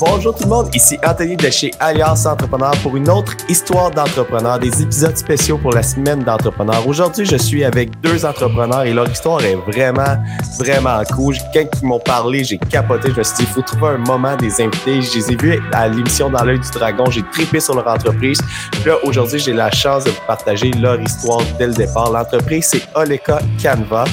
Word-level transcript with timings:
Bonjour 0.00 0.34
tout 0.34 0.44
le 0.44 0.50
monde, 0.50 0.74
ici 0.74 0.98
Anthony 1.06 1.36
de 1.36 1.48
chez 1.48 1.70
Alliance 1.80 2.26
Entrepreneur 2.26 2.72
pour 2.82 2.96
une 2.96 3.08
autre 3.08 3.34
histoire 3.48 3.90
d'entrepreneur, 3.90 4.58
des 4.58 4.82
épisodes 4.82 5.16
spéciaux 5.16 5.58
pour 5.58 5.72
la 5.72 5.82
semaine 5.82 6.22
d'entrepreneur. 6.22 6.86
Aujourd'hui, 6.86 7.24
je 7.24 7.36
suis 7.36 7.64
avec 7.64 7.98
deux 8.00 8.26
entrepreneurs 8.26 8.82
et 8.82 8.92
leur 8.92 9.08
histoire 9.08 9.42
est 9.42 9.54
vraiment, 9.54 10.22
vraiment 10.58 11.02
cool. 11.14 11.36
Quand 11.54 11.64
ils 11.80 11.86
m'ont 11.86 12.00
parlé, 12.00 12.44
j'ai 12.44 12.58
capoté. 12.58 13.10
Je 13.12 13.18
me 13.18 13.22
suis 13.22 13.36
dit, 13.36 13.42
il 13.44 13.48
faut 13.48 13.62
trouver 13.62 13.94
un 13.94 13.98
moment 13.98 14.36
des 14.36 14.60
invités. 14.60 15.00
Je 15.00 15.14
les 15.14 15.32
ai 15.32 15.36
vus 15.36 15.62
à 15.72 15.88
l'émission 15.88 16.28
Dans 16.28 16.44
l'œil 16.44 16.58
du 16.58 16.70
dragon. 16.70 17.04
J'ai 17.10 17.22
trippé 17.32 17.60
sur 17.60 17.74
leur 17.74 17.86
entreprise. 17.86 18.38
Puis 18.72 18.84
là, 18.86 18.96
aujourd'hui, 19.04 19.38
j'ai 19.38 19.52
la 19.52 19.70
chance 19.70 20.04
de 20.04 20.10
vous 20.10 20.26
partager 20.26 20.72
leur 20.72 21.00
histoire 21.00 21.40
dès 21.58 21.68
le 21.68 21.74
départ. 21.74 22.10
L'entreprise, 22.10 22.68
c'est 22.70 22.82
Oleka 22.94 23.38
Canva. 23.62 24.04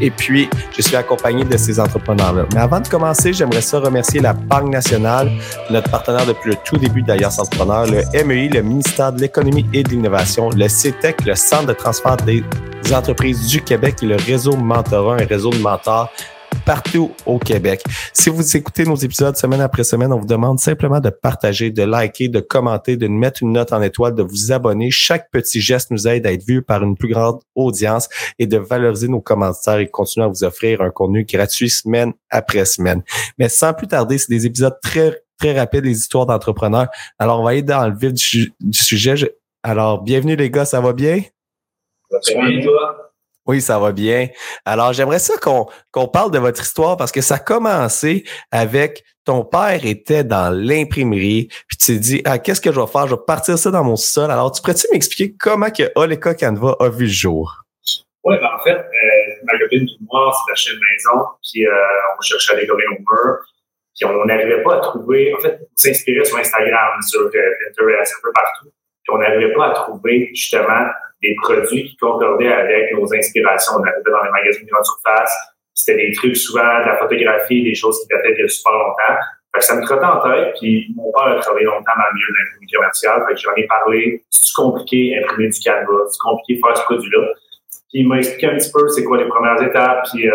Et 0.00 0.10
puis, 0.10 0.48
je 0.76 0.82
suis 0.82 0.94
accompagné 0.94 1.44
de 1.44 1.56
ces 1.56 1.80
entrepreneurs-là. 1.80 2.44
Mais 2.54 2.60
avant 2.60 2.80
de 2.80 2.88
commencer, 2.88 3.32
j'aimerais 3.32 3.62
ça 3.62 3.80
remercier 3.80 4.20
la 4.20 4.34
Banque 4.34 4.70
nationale 4.70 5.21
notre 5.70 5.90
partenaire 5.90 6.26
depuis 6.26 6.50
le 6.50 6.56
tout 6.64 6.76
début 6.76 7.02
d'Alias 7.02 7.36
Entrepreneur, 7.38 7.86
le 7.86 8.24
MEI, 8.24 8.48
le 8.48 8.62
ministère 8.62 9.12
de 9.12 9.20
l'Économie 9.20 9.66
et 9.72 9.82
de 9.82 9.90
l'Innovation, 9.90 10.50
le 10.50 10.68
CETEC, 10.68 11.24
le 11.24 11.34
Centre 11.34 11.66
de 11.66 11.72
transfert 11.72 12.16
des 12.16 12.42
entreprises 12.92 13.46
du 13.46 13.62
Québec 13.62 13.96
et 14.02 14.06
le 14.06 14.16
réseau 14.16 14.56
Mentorat, 14.56 15.16
un 15.22 15.26
réseau 15.26 15.50
de 15.50 15.58
mentors 15.58 16.10
partout 16.64 17.12
au 17.26 17.38
Québec. 17.38 17.82
Si 18.12 18.30
vous 18.30 18.56
écoutez 18.56 18.84
nos 18.84 18.96
épisodes 18.96 19.36
semaine 19.36 19.60
après 19.60 19.84
semaine, 19.84 20.12
on 20.12 20.18
vous 20.18 20.26
demande 20.26 20.58
simplement 20.58 21.00
de 21.00 21.10
partager, 21.10 21.70
de 21.70 21.82
liker, 21.82 22.28
de 22.28 22.40
commenter, 22.40 22.96
de 22.96 23.08
mettre 23.08 23.42
une 23.42 23.52
note 23.52 23.72
en 23.72 23.82
étoile, 23.82 24.14
de 24.14 24.22
vous 24.22 24.52
abonner. 24.52 24.90
Chaque 24.90 25.30
petit 25.30 25.60
geste 25.60 25.90
nous 25.90 26.08
aide 26.08 26.26
à 26.26 26.32
être 26.32 26.44
vu 26.44 26.62
par 26.62 26.82
une 26.82 26.96
plus 26.96 27.08
grande 27.08 27.40
audience 27.54 28.08
et 28.38 28.46
de 28.46 28.58
valoriser 28.58 29.08
nos 29.08 29.20
commentaires 29.20 29.78
et 29.78 29.88
continuer 29.88 30.26
à 30.26 30.28
vous 30.28 30.44
offrir 30.44 30.80
un 30.80 30.90
contenu 30.90 31.24
gratuit 31.24 31.70
semaine 31.70 32.12
après 32.30 32.64
semaine. 32.64 33.02
Mais 33.38 33.48
sans 33.48 33.74
plus 33.74 33.88
tarder, 33.88 34.18
c'est 34.18 34.30
des 34.30 34.46
épisodes 34.46 34.76
très 34.82 35.22
très 35.38 35.58
rapides, 35.58 35.82
des 35.82 35.98
histoires 35.98 36.26
d'entrepreneurs. 36.26 36.88
Alors, 37.18 37.40
on 37.40 37.44
va 37.44 37.50
aller 37.50 37.62
dans 37.62 37.88
le 37.88 37.96
vif 37.96 38.12
du, 38.12 38.52
sujet. 38.72 39.14
Alors, 39.64 40.02
bienvenue 40.02 40.36
les 40.36 40.50
gars, 40.50 40.64
ça 40.64 40.80
va 40.80 40.92
bien? 40.92 41.22
Ça 42.20 42.34
va 42.34 42.48
bien, 42.48 42.62
toi? 42.62 43.11
Oui, 43.46 43.60
ça 43.60 43.78
va 43.78 43.92
bien. 43.92 44.28
Alors, 44.64 44.92
j'aimerais 44.92 45.18
ça 45.18 45.34
qu'on 45.38 46.08
parle 46.08 46.30
de 46.30 46.38
votre 46.38 46.62
histoire 46.62 46.96
parce 46.96 47.10
que 47.10 47.20
ça 47.20 47.36
a 47.36 47.38
commencé 47.38 48.24
avec 48.50 49.04
ton 49.24 49.44
père 49.44 49.84
était 49.84 50.24
dans 50.24 50.52
l'imprimerie, 50.52 51.48
puis 51.68 51.76
tu 51.76 51.86
t'es 51.86 51.98
dit, 51.98 52.22
ah, 52.24 52.38
qu'est-ce 52.38 52.60
que 52.60 52.72
je 52.72 52.80
vais 52.80 52.86
faire? 52.86 53.06
Je 53.06 53.14
vais 53.14 53.20
partir 53.26 53.56
ça 53.56 53.70
dans 53.70 53.84
mon 53.84 53.96
sol. 53.96 54.30
Alors, 54.30 54.50
tu 54.52 54.60
pourrais-tu 54.60 54.86
m'expliquer 54.92 55.34
comment 55.38 55.70
que 55.70 55.90
Oleka 55.94 56.34
Canva 56.34 56.76
a 56.80 56.88
vu 56.88 57.04
le 57.04 57.10
jour? 57.10 57.62
Oui, 58.24 58.36
ben, 58.40 58.48
en 58.58 58.62
fait, 58.62 58.76
euh, 58.76 59.44
ma 59.44 59.58
copine 59.58 59.82
et 59.82 60.04
moi, 60.10 60.32
c'est 60.32 60.52
acheté 60.52 60.72
une 60.72 60.80
maison, 60.80 61.26
puis 61.42 61.66
euh, 61.66 61.72
on 62.18 62.22
cherchait 62.22 62.54
à 62.54 62.60
décorer 62.60 62.84
nos 62.90 62.98
murs, 62.98 63.38
puis 63.96 64.04
on 64.06 64.24
n'arrivait 64.24 64.62
pas 64.62 64.76
à 64.76 64.80
trouver, 64.80 65.34
en 65.34 65.40
fait, 65.40 65.58
on 65.60 65.66
s'inspirait 65.76 66.24
sur 66.24 66.36
Instagram, 66.36 67.00
sur 67.02 67.20
euh, 67.20 67.30
Pinterest, 67.30 68.14
un 68.16 68.22
peu 68.22 68.32
partout, 68.32 68.72
puis 69.02 69.14
on 69.14 69.18
n'arrivait 69.18 69.52
pas 69.52 69.68
à 69.68 69.70
trouver 69.70 70.30
justement 70.34 70.86
des 71.22 71.34
produits 71.42 71.84
qui 71.84 71.96
concordaient 71.96 72.52
avec 72.52 72.92
nos 72.94 73.12
inspirations. 73.14 73.74
On 73.78 73.82
arrivait 73.82 74.10
dans 74.10 74.22
les 74.24 74.30
magasins 74.30 74.62
de 74.62 74.68
grande 74.68 74.84
surface, 74.84 75.34
c'était 75.74 75.96
des 75.96 76.12
trucs 76.12 76.36
souvent 76.36 76.80
de 76.80 76.86
la 76.86 76.96
photographie, 76.96 77.62
des 77.62 77.74
choses 77.74 78.00
qui 78.00 78.08
dataient 78.08 78.40
de 78.40 78.46
super 78.46 78.72
longtemps. 78.72 79.18
Fait 79.54 79.60
que 79.60 79.64
ça 79.64 79.76
me 79.76 79.84
trottait 79.84 80.04
en 80.04 80.20
tête, 80.20 80.54
puis 80.58 80.92
mon 80.96 81.12
père 81.12 81.36
a 81.36 81.40
travaillé 81.40 81.66
longtemps 81.66 81.92
dans 81.94 82.08
le 82.08 82.14
milieu 82.14 82.26
de 82.28 82.38
l'imprimerie 82.38 82.72
commerciale, 82.72 83.24
fait 83.28 83.34
que 83.34 83.40
j'en 83.40 83.54
ai 83.54 83.66
parlé, 83.66 84.24
c'est 84.30 84.54
compliqué 84.54 85.18
imprimer 85.18 85.48
du 85.48 85.60
canvas, 85.60 86.08
c'est 86.08 86.20
compliqué 86.20 86.60
faire 86.60 86.76
ce 86.76 86.82
produit-là. 86.84 87.28
Puis 87.68 88.00
il 88.00 88.08
m'a 88.08 88.16
expliqué 88.16 88.46
un 88.46 88.56
petit 88.56 88.72
peu 88.72 88.88
c'est 88.88 89.04
quoi 89.04 89.18
les 89.18 89.28
premières 89.28 89.62
étapes, 89.62 90.06
puis 90.10 90.26
euh, 90.26 90.34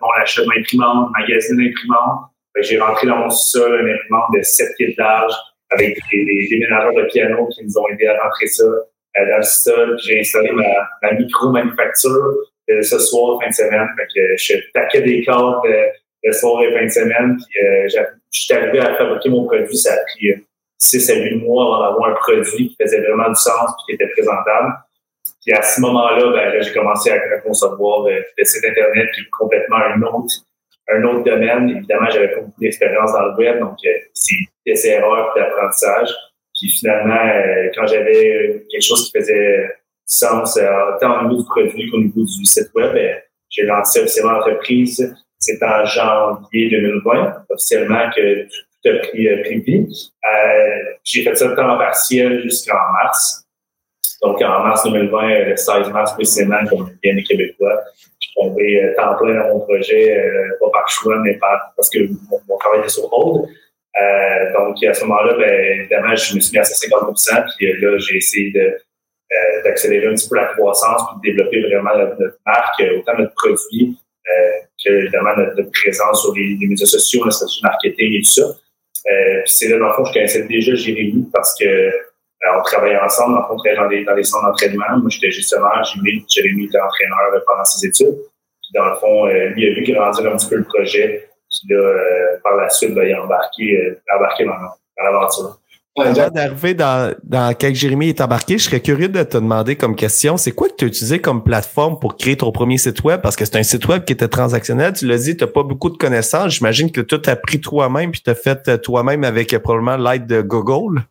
bon, 0.00 0.08
l'achat 0.18 0.42
de 0.42 0.48
l'imprimante, 0.48 1.10
magazine 1.12 1.58
d'imprimante. 1.58 2.30
J'ai 2.60 2.78
rentré 2.78 3.06
dans 3.06 3.16
mon 3.16 3.30
sol 3.30 3.80
une 3.80 3.94
imprimante 3.94 4.30
de 4.32 4.40
7 4.40 4.68
pieds 4.78 4.94
d'âge 4.96 5.32
avec 5.74 5.98
des, 6.10 6.46
déménageurs 6.50 6.94
de 6.94 7.04
piano 7.04 7.46
qui 7.48 7.64
nous 7.64 7.78
ont 7.78 7.88
aidé 7.88 8.06
à 8.06 8.22
rentrer 8.22 8.46
ça 8.46 8.64
dans 8.64 9.36
le 9.36 9.42
sol. 9.42 9.98
J'ai 10.04 10.20
installé 10.20 10.50
ma, 10.52 10.64
ma 11.02 11.12
micro-manufacture 11.12 12.34
euh, 12.70 12.82
ce 12.82 12.98
soir, 12.98 13.38
fin 13.42 13.48
de 13.48 13.54
semaine. 13.54 13.86
Fait 13.96 14.06
que 14.14 14.36
je 14.36 14.54
taquais 14.72 15.02
des 15.02 15.24
cordes 15.24 15.66
euh, 15.66 15.86
le 16.22 16.32
soir 16.32 16.62
et 16.62 16.72
fin 16.72 16.84
de 16.84 16.90
semaine. 16.90 17.36
Puis 17.36 17.64
euh, 17.64 18.56
arrivé 18.56 18.80
à 18.80 18.94
fabriquer 18.96 19.28
mon 19.28 19.44
produit. 19.44 19.76
Ça 19.76 19.92
a 19.92 19.96
pris 19.98 20.32
6 20.78 21.10
à 21.10 21.14
8 21.16 21.36
mois 21.36 21.64
avant 21.64 21.90
d'avoir 21.90 22.10
un 22.10 22.14
produit 22.14 22.68
qui 22.68 22.76
faisait 22.80 23.00
vraiment 23.02 23.28
du 23.28 23.36
sens 23.36 23.70
et 23.70 23.84
qui 23.86 23.92
était 23.94 24.10
présentable. 24.12 24.72
Puis 25.44 25.54
à 25.54 25.62
ce 25.62 25.80
moment-là, 25.82 26.30
ben, 26.32 26.62
j'ai 26.62 26.72
commencé 26.72 27.10
à, 27.10 27.38
concevoir 27.40 28.06
le, 28.08 28.44
site 28.44 28.64
Internet 28.64 29.10
qui 29.14 29.28
complètement 29.30 29.76
un 29.76 30.00
autre, 30.02 30.34
un 30.88 31.02
autre 31.04 31.24
domaine. 31.24 31.68
Évidemment, 31.68 32.08
j'avais 32.10 32.34
beaucoup 32.34 32.60
d'expérience 32.60 33.12
dans 33.12 33.26
le 33.26 33.36
web, 33.36 33.60
donc 33.60 33.76
c'est 34.14 34.36
des 34.66 34.86
erreurs 34.86 35.32
d'apprentissage. 35.34 36.10
Puis 36.58 36.70
finalement, 36.70 37.14
euh, 37.14 37.68
quand 37.74 37.86
j'avais 37.86 38.64
quelque 38.70 38.82
chose 38.82 39.06
qui 39.06 39.18
faisait 39.18 39.70
sens, 40.06 40.56
euh, 40.56 40.68
tant 41.00 41.20
au 41.20 41.28
niveau 41.28 41.42
du 41.42 41.48
produit 41.48 41.90
qu'au 41.90 41.98
niveau 41.98 42.20
du 42.20 42.44
site 42.44 42.70
web, 42.74 42.92
ben, 42.92 43.16
j'ai 43.50 43.64
lancé 43.64 44.00
officiellement 44.00 44.32
l'entreprise. 44.32 45.14
C'est 45.38 45.62
en 45.62 45.84
janvier 45.84 46.70
2020, 46.70 47.44
officiellement, 47.50 48.10
que 48.14 48.44
tout 48.44 48.88
a 48.88 48.98
pris, 48.98 49.28
euh, 49.28 49.42
pris 49.42 49.60
vie. 49.60 50.12
j'ai 51.02 51.22
fait 51.22 51.34
ça 51.34 51.48
temps 51.54 51.78
partiel 51.78 52.42
jusqu'en 52.42 52.78
mars. 53.02 53.44
Donc, 54.22 54.40
en 54.40 54.62
mars 54.62 54.84
2020, 54.84 55.50
le 55.50 55.56
16 55.56 55.90
mars 55.90 56.14
précisément, 56.14 56.64
comme 56.70 56.90
bien 57.02 57.14
les 57.14 57.22
Québécois, 57.24 57.82
je 58.20 58.26
suis 58.26 58.34
tombé 58.34 58.94
temps 58.96 59.16
plein 59.16 59.34
dans 59.34 59.48
mon 59.48 59.60
projet, 59.60 60.16
pas 60.60 60.70
par 60.70 60.88
choix, 60.88 61.18
mais 61.18 61.38
parce 61.76 61.90
que 61.90 61.98
mon, 62.30 62.40
mon 62.48 62.56
travail 62.56 62.80
était 62.80 62.88
sur 62.88 63.12
hold. 63.12 63.48
Euh, 64.00 64.52
donc, 64.52 64.82
à 64.82 64.92
ce 64.92 65.04
moment-là, 65.04 65.34
ben, 65.34 65.80
évidemment, 65.80 66.14
je 66.16 66.34
me 66.34 66.40
suis 66.40 66.52
mis 66.52 66.58
à 66.58 66.62
50% 66.62 67.44
puis 67.56 67.70
euh, 67.70 67.76
là, 67.80 67.98
j'ai 67.98 68.16
essayé 68.16 68.50
de, 68.50 68.60
euh, 68.60 69.62
d'accélérer 69.64 70.08
un 70.08 70.14
petit 70.14 70.28
peu 70.28 70.36
la 70.36 70.46
croissance 70.46 71.02
puis 71.22 71.30
de 71.30 71.36
développer 71.36 71.60
vraiment 71.62 71.96
notre, 71.96 72.38
marque, 72.44 72.82
autant 72.98 73.18
notre 73.18 73.34
produit 73.34 73.96
que, 74.84 74.90
évidemment, 74.90 75.36
notre, 75.36 75.70
présence 75.70 76.22
sur 76.22 76.34
les, 76.34 76.56
médias 76.60 76.86
sociaux, 76.86 77.20
notre 77.24 77.36
stratégie 77.36 77.60
marketing 77.62 78.14
et 78.14 78.22
tout 78.22 78.32
ça. 78.32 78.46
puis 79.04 79.52
c'est 79.52 79.68
là, 79.68 79.78
dans 79.78 79.88
le 79.88 79.92
fond, 79.94 80.04
je 80.06 80.12
connaissais 80.12 80.42
déjà 80.42 80.74
Jérémy 80.74 81.28
parce 81.32 81.54
que 81.58 81.90
on 82.58 82.62
travaillait 82.62 82.98
ensemble, 82.98 83.38
on 83.48 83.56
travaillait 83.56 83.76
dans 83.76 83.88
des, 83.88 84.04
dans 84.04 84.14
des 84.14 84.24
centres 84.24 84.46
d'entraînement. 84.46 84.98
Moi, 84.98 85.08
j'étais 85.08 85.30
gestionnaire, 85.30 85.82
Jérémy, 85.84 86.26
Jérémy 86.28 86.64
était 86.66 86.80
entraîneur 86.80 87.42
pendant 87.46 87.64
ses 87.64 87.86
études. 87.86 88.16
Puis 88.16 88.70
dans 88.74 88.86
le 88.86 88.96
fond, 88.96 89.26
lui 89.26 89.70
a 89.70 89.74
vu 89.74 89.92
grandir 89.92 90.26
un 90.26 90.36
petit 90.36 90.48
peu 90.48 90.56
le 90.56 90.64
projet 90.64 91.28
puis 91.60 91.74
là, 91.74 91.80
euh, 91.80 92.38
par 92.42 92.56
la 92.56 92.70
suite, 92.70 92.94
ben, 92.94 93.06
il 93.06 93.14
a 93.14 93.22
embarqué, 93.22 93.76
euh, 93.76 94.00
embarqué 94.16 94.44
dans, 94.44 94.52
dans 94.52 95.04
l'aventure. 95.04 95.58
Avant 95.96 96.28
d'arriver 96.28 96.74
dans, 96.74 97.14
dans 97.22 97.54
quel 97.54 97.72
Jérémy 97.72 98.08
est 98.08 98.20
embarqué, 98.20 98.58
je 98.58 98.64
serais 98.64 98.80
curieux 98.80 99.08
de 99.08 99.22
te 99.22 99.36
demander 99.36 99.76
comme 99.76 99.94
question, 99.94 100.36
c'est 100.36 100.50
quoi 100.50 100.68
que 100.68 100.74
tu 100.74 100.84
as 100.86 100.88
utilisé 100.88 101.20
comme 101.20 101.44
plateforme 101.44 102.00
pour 102.00 102.16
créer 102.16 102.36
ton 102.36 102.50
premier 102.50 102.78
site 102.78 103.04
web? 103.04 103.20
Parce 103.20 103.36
que 103.36 103.44
c'est 103.44 103.56
un 103.56 103.62
site 103.62 103.86
web 103.86 104.04
qui 104.04 104.12
était 104.12 104.26
transactionnel. 104.26 104.94
Tu 104.94 105.06
l'as 105.06 105.18
dit, 105.18 105.36
tu 105.36 105.44
n'as 105.44 105.50
pas 105.50 105.62
beaucoup 105.62 105.90
de 105.90 105.96
connaissances. 105.96 106.54
J'imagine 106.54 106.90
que 106.90 107.00
tout 107.00 107.22
as 107.26 107.36
pris 107.36 107.60
toi-même 107.60 108.10
puis 108.10 108.22
tu 108.22 108.28
as 108.28 108.34
fait 108.34 108.66
euh, 108.66 108.76
toi-même 108.76 109.22
avec 109.22 109.56
probablement 109.58 109.96
l'aide 109.96 110.26
de 110.26 110.42
Google. 110.42 111.02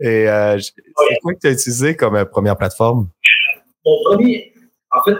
Et 0.00 0.26
c'est 0.26 1.20
quoi 1.22 1.34
que 1.34 1.38
tu 1.40 1.46
as 1.46 1.52
utilisé 1.52 1.94
comme 1.94 2.24
première 2.24 2.56
plateforme? 2.56 3.06
Mon 3.86 4.02
premier, 4.04 4.52
en 4.90 5.02
fait, 5.04 5.16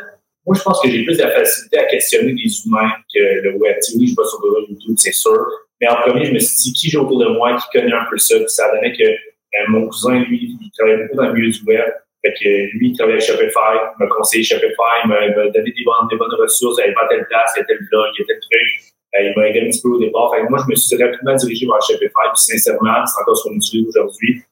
moi, 0.47 0.55
je 0.56 0.62
pense 0.62 0.81
que 0.82 0.91
j'ai 0.91 1.05
plus 1.05 1.16
de 1.16 1.22
facilité 1.22 1.78
à 1.78 1.84
questionner 1.84 2.32
les 2.32 2.66
humains 2.66 2.91
que 3.12 3.19
le 3.19 3.56
web. 3.56 3.77
oui, 3.97 4.06
je 4.09 4.15
vais 4.15 4.28
sur 4.28 4.41
YouTube, 4.69 4.94
c'est 4.99 5.12
sûr. 5.12 5.41
Mais 5.81 5.88
en 5.88 5.97
premier, 5.97 6.27
je 6.27 6.32
me 6.32 6.38
suis 6.38 6.56
dit, 6.56 6.72
qui 6.75 6.91
j'ai 6.91 6.99
autour 6.99 7.19
de 7.19 7.28
moi 7.28 7.56
qui 7.56 7.78
connaît 7.78 7.94
un 7.94 8.05
peu 8.10 8.19
ça? 8.19 8.37
Puis 8.37 8.49
ça 8.49 8.71
donnait 8.75 8.93
que 8.93 9.04
euh, 9.04 9.65
mon 9.69 9.88
cousin, 9.88 10.21
lui, 10.21 10.56
il 10.60 10.71
travaillait 10.77 11.04
beaucoup 11.04 11.16
dans 11.16 11.28
le 11.28 11.33
milieu 11.33 11.50
du 11.50 11.60
web. 11.65 11.84
Fait 12.25 12.34
que 12.34 12.49
lui, 12.77 12.88
il 12.88 12.97
travaillait 12.97 13.22
à 13.22 13.25
Shopify, 13.25 13.77
il 13.77 14.04
m'a 14.04 14.06
conseillé 14.10 14.44
Shopify, 14.44 15.04
il 15.04 15.09
m'a 15.09 15.28
donné 15.28 15.72
des 15.72 15.84
bonnes, 15.84 16.09
des 16.10 16.16
bonnes 16.16 16.34
ressources, 16.38 16.80
il 16.86 16.92
pas 16.95 17.09
telle 17.09 17.27
place, 17.27 17.53
il 17.57 17.60
y 17.60 17.63
a 17.63 17.65
tel 17.65 17.78
blog, 17.91 18.07
il 18.16 18.21
y 18.21 18.24
a 18.24 18.27
tel 18.27 18.41
truc. 18.41 18.95
Il 19.21 19.33
m'a 19.36 19.48
aidé 19.48 19.60
un 19.60 19.71
petit 19.71 19.80
peu 19.80 19.91
au 19.91 19.98
départ. 19.98 20.34
Fait 20.34 20.42
que 20.42 20.51
moi, 20.51 20.59
je 20.65 20.71
me 20.71 20.74
suis 20.74 20.97
rapidement 21.03 21.34
dirigé 21.36 21.66
vers 21.66 21.80
Shopify, 21.80 22.27
puis 22.34 22.59
sincèrement, 22.59 23.07
c'est 23.07 23.22
encore 23.22 23.36
ce 23.36 23.48
qu'on 23.48 23.54
utilise 23.54 23.89
aujourd'hui. 23.89 24.42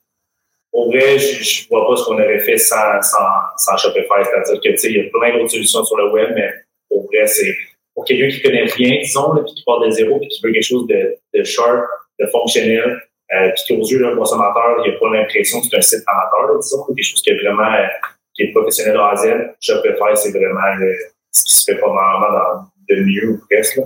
Au 0.73 0.87
vrai, 0.91 1.19
je, 1.19 1.43
je 1.43 1.69
vois 1.69 1.87
pas 1.87 1.97
ce 1.97 2.05
qu'on 2.05 2.15
aurait 2.15 2.41
fait 2.41 2.57
sans, 2.57 3.01
sans, 3.03 3.19
sans 3.59 3.77
Shopify. 3.77 4.25
C'est-à-dire 4.25 4.61
que, 4.61 4.69
tu 4.71 4.77
sais, 4.79 4.91
il 4.91 4.97
y 4.97 5.01
a 5.01 5.11
plein 5.11 5.37
d'autres 5.37 5.51
solutions 5.51 5.85
sur 5.85 5.97
le 5.97 6.11
web, 6.11 6.31
mais 6.35 6.51
au 6.91 7.03
vrai, 7.03 7.27
c'est 7.27 7.55
pour 7.95 8.05
quelqu'un 8.05 8.29
qui 8.29 8.43
connaît 8.43 8.65
rien, 8.65 9.01
disons, 9.03 9.33
là, 9.35 9.43
puis 9.45 9.55
qui 9.55 9.65
part 9.65 9.81
de 9.81 9.91
zéro, 9.91 10.19
puis 10.19 10.29
qui 10.29 10.41
veut 10.43 10.53
quelque 10.53 10.63
chose 10.65 10.87
de, 10.87 11.15
de 11.35 11.45
sharp, 11.45 11.85
de 12.19 12.27
fonctionnel, 12.27 13.03
euh, 13.35 13.51
puis 13.55 13.77
qu'aux 13.77 13.87
yeux 13.87 14.01
d'un 14.01 14.17
consommateur, 14.17 14.77
il 14.79 14.91
n'y 14.91 14.97
a 14.97 14.99
pas 14.99 15.11
l'impression 15.11 15.61
que 15.61 15.67
c'est 15.71 15.77
un 15.77 15.83
site 15.83 16.05
amateur, 16.07 16.59
disons, 16.59 16.85
quelque 16.85 17.05
chose 17.05 17.21
qui 17.23 17.31
est 17.31 17.43
vraiment, 17.43 17.73
euh, 17.73 17.87
qui 18.35 18.45
est 18.45 18.53
professionnel 18.53 18.97
à 18.99 19.17
Z. 19.17 19.55
Shopify, 19.61 20.15
c'est 20.15 20.33
vraiment 20.33 20.61
euh, 20.81 20.93
ce 21.33 21.45
qui 21.45 21.57
se 21.57 21.71
fait 21.71 21.79
probablement 21.79 22.33
dans, 22.33 22.65
de 22.89 23.01
mieux 23.03 23.31
ou 23.31 23.41
presque, 23.51 23.77
là. 23.77 23.85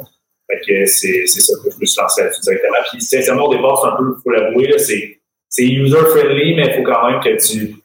Fait 0.49 0.61
que 0.61 0.87
c'est, 0.87 1.27
c'est 1.27 1.41
ça 1.41 1.55
que 1.61 1.71
je 1.71 1.77
me 1.81 1.85
suis 1.85 2.01
lancé 2.01 2.23
là-dessus 2.23 2.41
directement. 2.43 2.77
Puis, 2.89 3.01
sincèrement, 3.01 3.47
au 3.47 3.55
départ, 3.55 3.81
c'est 3.81 3.89
un 3.89 3.97
peu, 3.97 4.15
faut 4.23 4.31
l'avouer, 4.31 4.69
là, 4.69 4.79
c'est, 4.79 5.19
c'est 5.49 5.65
user-friendly, 5.65 6.55
mais 6.55 6.69
il 6.69 6.75
faut 6.75 6.83
quand 6.83 7.11
même 7.11 7.21
que 7.21 7.37
tu, 7.37 7.77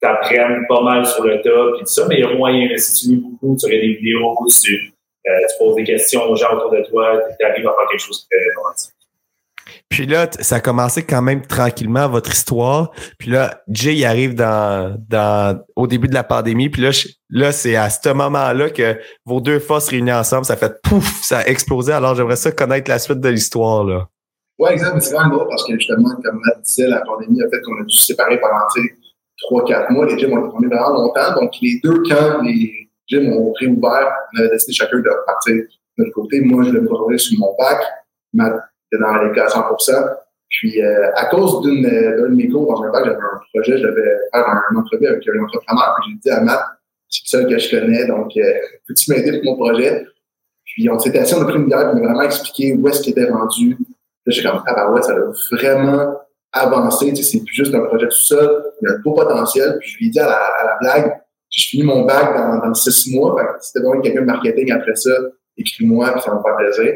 t'apprennes 0.00 0.66
pas 0.68 0.82
mal 0.82 1.06
sur 1.06 1.24
le 1.24 1.40
tas, 1.40 1.72
puis 1.74 1.80
tout 1.80 1.86
ça, 1.86 2.06
mais 2.08 2.16
il 2.16 2.20
y 2.20 2.24
a 2.24 2.34
moyen, 2.34 2.68
si 2.76 2.92
tu 2.92 3.14
lis 3.14 3.16
beaucoup, 3.16 3.56
tu 3.58 3.66
regardes 3.66 3.82
des 3.82 3.94
vidéos, 3.94 4.36
tu, 4.62 4.92
euh, 5.26 5.30
tu 5.50 5.58
poses 5.58 5.76
des 5.76 5.84
questions 5.84 6.22
aux 6.24 6.36
gens 6.36 6.54
autour 6.54 6.70
de 6.70 6.82
toi, 6.88 7.18
tu 7.38 7.46
arrives 7.46 7.66
à 7.66 7.72
faire 7.72 7.88
quelque 7.90 8.00
chose 8.00 8.26
de 8.30 8.36
très. 8.36 8.92
Puis 9.88 10.06
là, 10.06 10.28
ça 10.30 10.56
a 10.56 10.60
commencé 10.60 11.04
quand 11.04 11.22
même 11.22 11.46
tranquillement 11.46 12.08
votre 12.08 12.32
histoire. 12.32 12.92
Puis 13.18 13.30
là, 13.30 13.62
Jay 13.68 14.04
arrive 14.04 14.34
dans, 14.34 14.96
dans 15.08 15.60
au 15.76 15.86
début 15.86 16.08
de 16.08 16.14
la 16.14 16.24
pandémie. 16.24 16.70
Puis 16.70 16.82
là, 16.82 16.90
là 17.28 17.52
c'est 17.52 17.76
à 17.76 17.90
ce 17.90 18.08
moment-là 18.08 18.70
que 18.70 18.98
vos 19.24 19.40
deux 19.40 19.58
forces 19.58 19.88
réunies 19.88 20.12
ensemble, 20.12 20.44
ça 20.44 20.56
fait 20.56 20.80
pouf, 20.82 21.22
ça 21.22 21.38
a 21.38 21.46
explosé. 21.46 21.92
Alors 21.92 22.14
j'aimerais 22.14 22.36
ça 22.36 22.52
connaître 22.52 22.88
la 22.90 22.98
suite 22.98 23.20
de 23.20 23.28
l'histoire 23.28 23.84
là. 23.84 24.08
Ouais, 24.60 24.72
exactement. 24.72 25.00
C'est 25.00 25.14
vraiment 25.14 25.36
drôle 25.36 25.48
parce 25.48 25.64
que 25.66 25.72
justement, 25.72 26.10
comme 26.22 26.38
Matt 26.44 26.60
disait, 26.60 26.86
la 26.86 27.00
pandémie 27.00 27.42
a 27.42 27.48
fait 27.48 27.62
qu'on 27.62 27.80
a 27.80 27.84
dû 27.84 27.96
se 27.96 28.04
séparer 28.08 28.38
pendant 28.38 28.66
trois, 29.38 29.64
quatre 29.64 29.90
mois. 29.90 30.04
Les 30.04 30.18
gyms 30.18 30.34
ont 30.34 30.44
été 30.44 30.50
fermés 30.50 30.66
vraiment 30.66 30.90
longtemps. 30.90 31.40
Donc 31.40 31.52
les 31.62 31.80
deux 31.82 32.02
camps, 32.02 32.42
les 32.42 32.90
gyms 33.08 33.32
ont 33.32 33.54
réouvert. 33.58 34.12
On 34.38 34.44
a 34.44 34.48
décidé 34.48 34.74
chacun 34.74 34.98
de 34.98 35.08
partir 35.24 35.54
de 35.54 35.66
notre 35.96 36.12
côté. 36.12 36.42
Moi, 36.42 36.62
je 36.64 36.72
l'ai 36.72 36.84
prolongé 36.84 37.16
sur 37.16 37.38
mon 37.38 37.56
bac. 37.58 37.80
Matt 38.34 38.52
dans 38.92 39.22
les 39.22 39.32
cas 39.32 39.46
à 39.46 39.48
100 39.48 39.64
Puis, 40.50 40.82
euh, 40.82 41.10
à 41.14 41.24
cause 41.26 41.62
d'une 41.62 41.82
d'un 41.82 42.28
de 42.28 42.34
mes 42.34 42.48
cours 42.50 42.66
dans 42.66 42.82
un 42.82 42.90
bac, 42.90 43.06
j'avais 43.06 43.16
un 43.16 43.40
projet, 43.54 43.78
je 43.78 43.86
devais 43.86 44.18
faire 44.30 44.46
un, 44.46 44.76
entrevue 44.76 45.06
avec 45.06 45.26
un 45.26 45.42
entrepreneur. 45.42 45.96
Puis, 46.02 46.12
j'ai 46.12 46.18
dit 46.18 46.30
à 46.30 46.42
Matt, 46.42 46.60
c'est 47.08 47.22
le 47.24 47.28
seul 47.28 47.50
que 47.50 47.58
je 47.58 47.70
connais, 47.70 48.06
donc 48.06 48.36
euh, 48.36 48.42
peux-tu 48.86 49.10
m'aider 49.10 49.40
pour 49.40 49.52
mon 49.52 49.56
projet? 49.56 50.06
Puis, 50.66 50.90
on 50.90 50.98
s'était 50.98 51.20
assis, 51.20 51.34
on 51.34 51.40
a 51.40 51.46
pris 51.46 51.56
une 51.56 51.66
bière, 51.66 51.92
il 51.94 52.00
m'a 52.00 52.08
vraiment 52.08 52.22
expliqué 52.22 52.74
où 52.74 52.86
est-ce 52.88 53.00
qu'il 53.00 53.12
était 53.12 53.30
rendu. 53.30 53.78
J'ai 54.30 54.42
comme, 54.42 54.62
ah 54.66 54.90
ouais, 54.90 55.02
ça 55.02 55.12
a 55.12 55.56
vraiment 55.56 56.20
avancé. 56.52 57.12
Tu 57.12 57.16
sais, 57.16 57.38
c'est 57.38 57.44
plus 57.44 57.54
juste 57.54 57.74
un 57.74 57.80
projet 57.80 58.06
tout 58.06 58.16
seul. 58.16 58.62
Il 58.80 58.88
y 58.88 58.92
a 58.92 58.96
un 58.96 58.98
beau 59.00 59.14
potentiel. 59.14 59.76
Puis, 59.80 59.90
je 59.90 59.98
lui 59.98 60.06
ai 60.06 60.10
dit 60.10 60.20
à 60.20 60.26
la, 60.26 60.76
blague, 60.80 61.20
j'ai 61.48 61.68
fini 61.68 61.82
mon 61.84 62.04
bac 62.04 62.36
dans, 62.36 62.74
six 62.74 63.14
mois. 63.14 63.36
Fait 63.38 63.46
que 63.46 63.52
c'était 63.60 63.84
vraiment 63.84 64.00
quelqu'un 64.02 64.20
de 64.22 64.26
marketing 64.26 64.72
après 64.72 64.94
ça, 64.94 65.10
écris-moi, 65.56 66.12
puis 66.12 66.22
ça 66.22 66.30
va 66.30 66.38
me 66.38 66.42
faire 66.42 66.56
plaisir. 66.56 66.94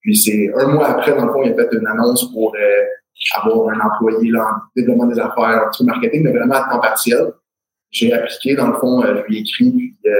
Puis 0.00 0.16
c'est 0.16 0.52
un 0.56 0.68
mois 0.68 0.88
après, 0.88 1.16
dans 1.16 1.26
le 1.26 1.32
fond, 1.32 1.42
il 1.42 1.52
a 1.52 1.54
fait 1.54 1.68
une 1.72 1.86
annonce 1.86 2.32
pour 2.32 2.54
euh, 2.54 2.84
avoir 3.34 3.68
un 3.70 3.80
employé 3.80 4.30
là, 4.30 4.42
en 4.42 4.60
développement 4.76 5.06
des 5.06 5.18
affaires, 5.18 5.70
en 5.80 5.84
marketing, 5.84 6.22
mais 6.24 6.32
vraiment 6.32 6.54
à 6.54 6.70
temps 6.70 6.80
partiel. 6.80 7.32
J'ai 7.90 8.12
appliqué, 8.12 8.54
dans 8.54 8.68
le 8.68 8.74
fond, 8.74 9.02
euh, 9.02 9.16
je 9.16 9.22
lui 9.26 9.38
ai 9.38 9.40
écrit, 9.40 9.70
puis 9.70 9.96
euh, 10.06 10.10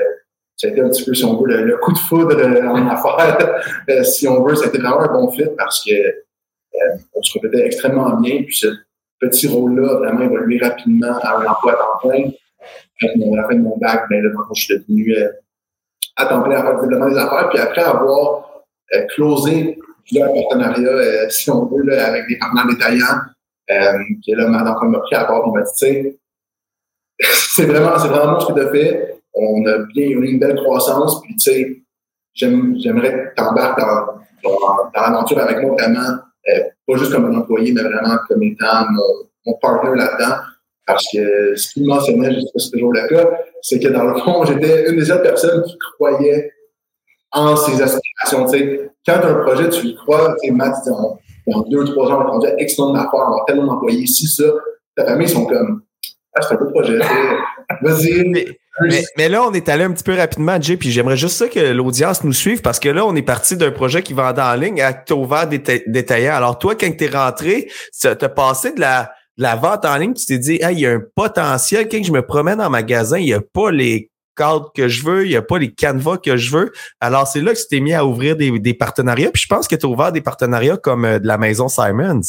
ça 0.56 0.69
a 0.69 0.70
été 0.70 0.80
un 0.80 0.88
petit 0.88 1.04
peu, 1.04 1.14
si 1.14 1.24
on 1.24 1.40
veut, 1.40 1.62
le, 1.62 1.76
coup 1.76 1.92
de 1.92 1.98
foudre 1.98 2.34
en 2.34 2.88
affaires. 2.88 3.62
si 4.04 4.26
on 4.26 4.42
veut, 4.42 4.56
c'était 4.56 4.78
vraiment 4.78 5.00
un 5.00 5.12
bon 5.12 5.30
fit 5.30 5.46
parce 5.56 5.84
que 5.84 5.92
on 7.14 7.23
se 7.23 7.38
répétait 7.38 7.67
extrêmement 7.67 8.14
bien. 8.20 8.43
Puis 8.43 8.56
ce 8.56 8.69
petit 9.20 9.49
rôle-là 9.49 9.94
vraiment 9.94 10.23
évolué 10.23 10.58
rapidement 10.58 11.19
à 11.23 11.37
un 11.38 11.46
emploi 11.46 11.73
à 11.73 11.76
temps 11.76 12.08
plein. 12.08 12.31
À 13.02 13.37
la 13.37 13.49
fin 13.49 13.55
de 13.55 13.62
mon 13.62 13.76
bac, 13.76 14.06
ben, 14.08 14.23
là, 14.23 14.31
je 14.55 14.61
suis 14.61 14.78
devenu 14.78 15.14
à 16.17 16.26
temps 16.26 16.43
plein 16.43 16.56
à 16.56 16.62
faire 16.62 16.81
développement 16.81 17.11
des 17.11 17.19
affaires. 17.19 17.49
Puis 17.50 17.58
après 17.58 17.82
avoir 17.82 18.46
euh, 18.94 19.06
closer 19.14 19.78
plusieurs 20.05 20.32
partenariats, 20.32 20.88
euh, 20.88 21.28
si 21.28 21.50
on 21.50 21.67
veut, 21.67 21.82
là, 21.82 22.06
avec 22.06 22.28
des 22.28 22.38
partenaires 22.38 22.69
détaillants. 22.69 23.20
Euh, 23.70 23.99
puis 24.22 24.32
là, 24.32 24.46
ma 24.49 24.62
m'a 24.62 24.99
pris 25.00 25.17
à 25.17 25.25
part, 25.25 25.43
il 25.46 25.52
m'a 25.52 25.62
dit, 25.62 25.70
tu 25.76 25.87
sais, 25.87 26.19
c'est 27.56 27.67
vraiment, 27.67 27.99
c'est 27.99 28.08
vraiment 28.08 28.38
ce 28.38 28.46
que 28.46 28.52
tu 28.52 28.61
as 28.61 28.70
fait. 28.70 29.20
On 29.34 29.67
a 29.67 29.79
bien 29.79 30.06
eu 30.06 30.25
une 30.25 30.38
belle 30.38 30.56
croissance, 30.56 31.20
puis 31.22 31.34
tu 31.37 31.50
sais, 31.50 31.82
j'aimerais 32.34 33.32
t'embarquer 33.37 33.82
dans, 33.82 34.50
dans, 34.50 34.90
dans 34.94 35.00
l'aventure 35.02 35.38
avec 35.40 35.61
moi 35.62 35.75
vraiment, 35.75 36.19
euh, 36.48 36.60
pas 36.87 36.96
juste 36.96 37.12
comme 37.12 37.26
un 37.26 37.38
employé, 37.38 37.72
mais 37.72 37.82
vraiment 37.82 38.16
comme 38.28 38.43
étant 38.43 38.87
mon, 38.90 39.28
mon 39.46 39.54
partner 39.58 39.96
là-dedans. 39.96 40.37
Parce 40.87 41.04
que 41.12 41.56
ce 41.56 41.72
qu'il 41.72 41.87
mentionnait, 41.87 42.32
je 42.32 42.40
sais 42.40 42.46
pas 42.52 42.58
si 42.58 42.66
c'est 42.66 42.72
toujours 42.72 42.93
le 42.93 43.08
cas, 43.08 43.28
c'est 43.60 43.81
que 43.81 43.88
dans 43.88 44.04
le 44.04 44.20
fond, 44.20 44.44
j'étais 44.44 44.88
une 44.88 44.96
des 44.96 45.10
autres 45.10 45.22
personnes 45.22 45.64
qui 45.64 45.76
croyait 45.94 46.52
en 47.32 47.56
ses 47.56 47.82
aspirations. 47.82 48.46
sais, 48.48 48.90
Quand 49.04 49.19
tu 49.20 49.26
as 49.26 49.31
un 49.31 49.34
projet, 49.44 49.69
tu 49.69 49.88
y 49.88 49.94
crois, 49.96 50.37
tu 50.40 50.48
sais, 50.48 50.54
Matt, 50.54 50.76
dans, 50.87 51.19
dans 51.48 51.62
deux, 51.62 51.84
trois 51.87 52.08
ans, 52.10 52.20
on 52.20 52.25
va 52.25 52.31
conduire 52.31 52.54
excellent 52.58 52.93
d'affaires, 52.93 53.10
on 53.14 53.38
va 53.38 53.44
tellement 53.46 53.75
d'employés, 53.75 54.06
si 54.06 54.28
ça, 54.28 54.44
ta 54.96 55.04
famille, 55.04 55.26
ils 55.26 55.31
sont 55.31 55.46
comme, 55.46 55.82
ah, 56.34 56.43
c'est 56.43 56.54
un 56.54 56.58
peu 56.58 56.70
projet, 56.70 56.98
vas-y. 57.82 58.56
Mais, 58.82 59.05
mais, 59.17 59.28
là, 59.28 59.43
on 59.43 59.52
est 59.52 59.69
allé 59.69 59.84
un 59.84 59.93
petit 59.93 60.05
peu 60.05 60.14
rapidement, 60.14 60.61
Jay, 60.61 60.76
puis 60.76 60.90
j'aimerais 60.90 61.17
juste 61.17 61.37
ça 61.37 61.49
que 61.49 61.61
l'audience 61.73 62.25
nous 62.25 62.32
suive 62.32 62.61
parce 62.61 62.78
que 62.78 62.88
là, 62.88 63.06
on 63.06 63.17
est 63.17 63.23
parti 63.23 63.56
d'un 63.56 63.70
projet 63.70 64.02
qui 64.02 64.12
vendait 64.12 64.43
en 64.43 64.55
ligne 64.55 64.82
à 64.82 64.93
tu 64.93 65.14
ouvert 65.14 65.49
détaillant. 65.49 66.34
Alors, 66.34 66.58
toi, 66.58 66.75
quand 66.75 66.90
tu 66.96 67.05
es 67.05 67.08
rentré, 67.08 67.70
tu 67.99 68.06
as 68.06 68.28
passé 68.28 68.73
de 68.73 68.81
la, 68.81 69.12
de 69.38 69.43
la 69.43 69.56
vente 69.56 69.84
en 69.84 69.96
ligne, 69.96 70.14
tu 70.14 70.26
t'es 70.26 70.38
dit, 70.38 70.58
ah, 70.62 70.73
il 70.73 70.81
y 70.81 70.87
a 70.87 70.93
un 70.93 71.02
potentiel. 71.14 71.88
Quand 71.88 72.02
je 72.02 72.12
me 72.12 72.23
promène 72.23 72.61
en 72.61 72.70
magasin, 72.70 73.19
il 73.19 73.26
n'y 73.26 73.34
a 73.34 73.40
pas 73.40 73.70
les 73.70 74.11
cadre 74.37 74.70
que 74.75 74.87
je 74.87 75.02
veux, 75.02 75.25
il 75.25 75.31
n'y 75.31 75.37
a 75.37 75.43
pas 75.43 75.58
les 75.58 75.72
canevas 75.72 76.19
que 76.19 76.37
je 76.37 76.55
veux. 76.55 76.72
Alors, 77.00 77.26
c'est 77.26 77.40
là 77.40 77.52
que 77.52 77.58
tu 77.58 77.67
t'es 77.69 77.81
mis 77.81 77.94
à 77.94 78.05
ouvrir 78.05 78.37
des, 78.37 78.58
des 78.58 78.75
partenariats. 78.75 79.31
Puis 79.32 79.43
je 79.43 79.49
pense 79.49 79.67
que 79.67 79.75
tu 79.75 79.87
as 79.87 79.88
ouvert 79.88 80.12
des 80.12 80.20
partenariats 80.20 80.76
comme 80.76 81.05
euh, 81.05 81.19
de 81.19 81.26
la 81.26 81.38
maison 81.38 81.69
Simons. 81.69 82.20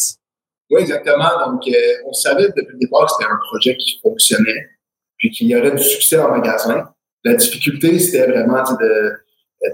Oui, 0.70 0.82
exactement. 0.82 1.30
Donc, 1.46 1.62
euh, 1.68 1.72
on 2.06 2.14
savait 2.14 2.48
depuis 2.48 2.74
le 2.74 2.80
départ 2.80 3.06
que 3.06 3.12
c'était 3.12 3.32
un 3.32 3.40
projet 3.48 3.76
qui 3.78 4.00
fonctionnait, 4.02 4.70
puis 5.18 5.32
qu'il 5.32 5.48
y 5.48 5.56
aurait 5.56 5.72
du 5.72 5.84
succès 5.84 6.20
en 6.20 6.30
magasin. 6.30 6.90
La 7.24 7.36
difficulté, 7.36 8.00
c'était 8.00 8.28
vraiment 8.28 8.64